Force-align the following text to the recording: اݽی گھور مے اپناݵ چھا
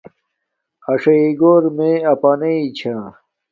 اݽی 0.91 1.19
گھور 1.39 1.63
مے 1.77 1.91
اپناݵ 2.11 2.59
چھا 2.77 2.95